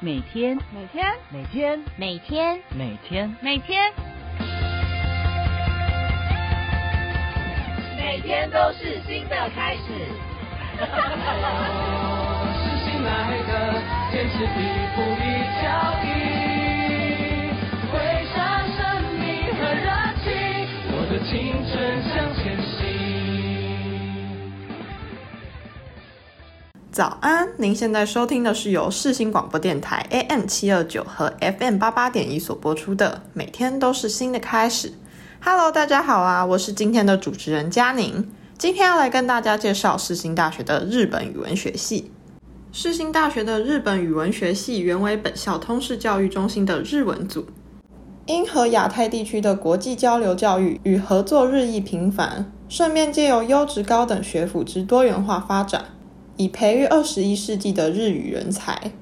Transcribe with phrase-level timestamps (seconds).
[0.00, 3.92] 每天，每天，每天，每天，每天，每天，
[7.96, 9.82] 每天都是新的开始。
[12.62, 13.10] 是新来
[13.48, 13.82] 的，
[14.12, 14.46] 坚持一
[14.94, 15.26] 步一
[15.60, 15.66] 脚
[16.04, 16.37] 印，
[26.98, 34.88] 早安，您现在收听的是由世新广播电台 AM 七二九和 FM 八八点一所播出的《每天都是新的开始》。
[35.40, 38.28] Hello，大家好啊，我是今天的主持人佳宁。
[38.58, 42.10] 今天要来跟大家介绍世新大学的日本语文学系。
[42.72, 47.46] 世新大学的日本语文学系原为本校通识教育中心的日文组，
[48.26, 55.84] 因和亚太地区的国际交流教育与合作日益频繁，顺便借由优质高等学府之多元化发展。
[56.38, 58.92] 以培育二十一世纪的日语人才。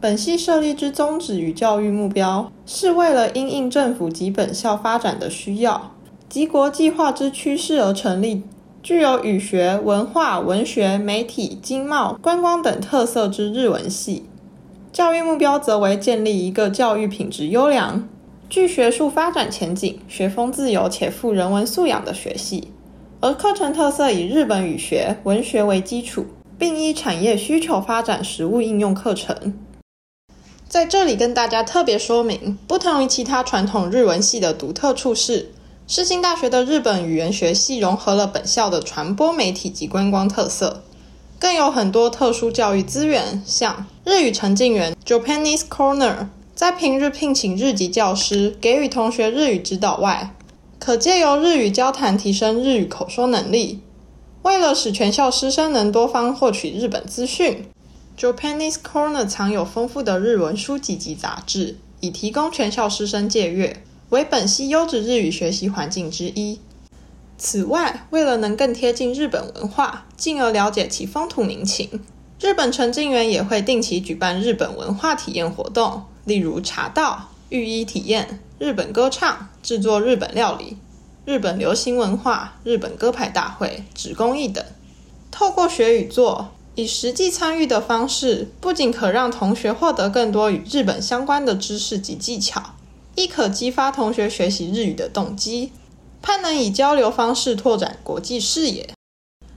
[0.00, 5.92] 本系设立之宗旨与教育目标，是为了因应政府及本校发展的需要
[6.28, 8.42] 及国际化之趋势而成立，
[8.82, 14.24] 具有语学、文化、文学、媒体、经贸、观光等特色之日文系。
[14.92, 18.08] 教育目标则为建立一个教育品质优良、
[18.48, 22.68] 具学术发展前景、学风自由且富人文素养的学系。
[23.20, 26.26] 而课程特色以日本语学、文学为基础。
[26.58, 29.54] 并依产业需求发展实务应用课程。
[30.68, 35.52] 在这里跟大家特别说明，不同于其他传统日文系的独特处是，
[35.86, 40.82] 世新大学的日本语言学系融合了本校的传播媒体及观光特色，
[41.38, 50.34] 更有很多特殊教育资源，像日语沉浸园 （Japanese Corner） 在平日聘请日籍教师给予同学日语指导外，
[50.80, 53.80] 可借由日语交谈提升日语口说能力。
[54.46, 57.66] 为了使全校师生能多方获取日本资讯
[58.16, 66.60] ，Japanese Corner 藏有丰富的日文书籍及杂志，以提供全校师生借阅，为本系优质日语学习环境之一。
[67.36, 72.00] 此外，为了能更贴近日本文化，进而了解其风土民情，
[72.40, 80.76] 日本沉浸园也会定期举办日本文化体验活动，例如茶道、浴衣体验、日本歌唱、制作日本料理。
[81.26, 84.64] 日本流行文化、日本歌牌大会、纸工艺等，
[85.32, 92.62] 透过学与做，以实际参与的方式，不仅可让同学获得更多与日本相关的知识及技巧，
[93.16, 95.72] 亦可激发同学学习日语的动机，
[96.22, 98.88] 盼能以交流方式拓展国际视野。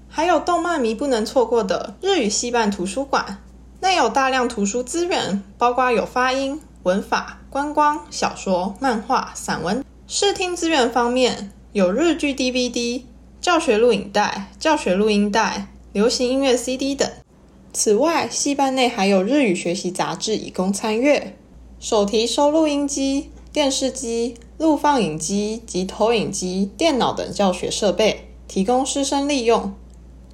[0.09, 3.37] 还有动漫迷不能错过的日语系办图书馆，
[3.81, 9.85] 内有大量图书资源，包括有发音、文法、观光、小说、漫画、散文。
[10.07, 11.51] 视听资源方面。
[11.71, 13.03] 有日剧 DVD、
[13.39, 17.07] 教学录影带、教学录音带、流行音乐 CD 等。
[17.71, 21.37] 此外，系办内还有日语学习杂志以供参阅，
[21.79, 29.71] 手提收录音机、电视机、录放影机及投影机、电脑等教学设备，提供师生利用。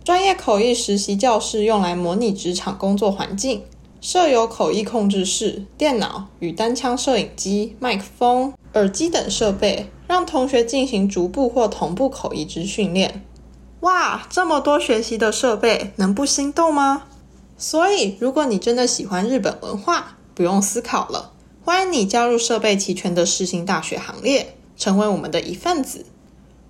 [0.06, 3.63] 专业口译实习教室用来模拟职场工作环境，
[4.00, 9.88] 设有口译控制室、电脑与单枪摄影机、麦克风、耳机等设备。
[10.07, 13.23] 让同学进行逐步或同步口译之训练。
[13.81, 17.03] 哇，这么多学习的设备，能不心动吗？
[17.57, 21.31] 所以，如果你真的喜欢日本文化，不用思考了，
[21.63, 26.05] 欢迎你加入设备齐全的世新大学行列，成为我们的一份子。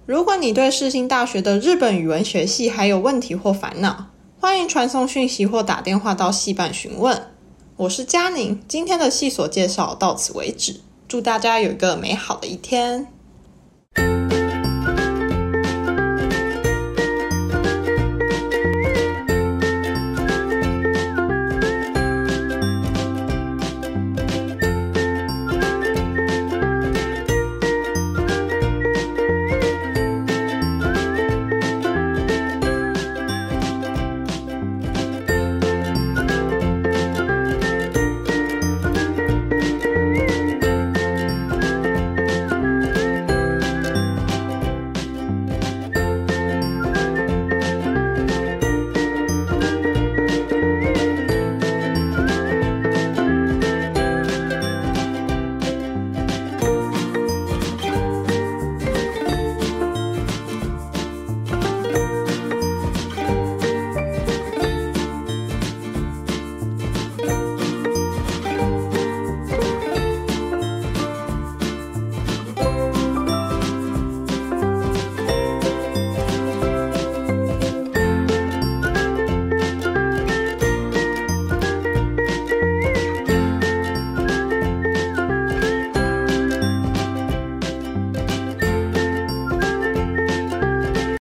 [0.05, 4.07] 如果你对世新大学的日本语文学系还有问题或烦恼，
[4.39, 7.31] 欢迎传送讯息或打电话到系办询问。
[7.77, 13.07] 我是佳宁，今天的系所介绍到此为止，祝大家有一个美好的一天。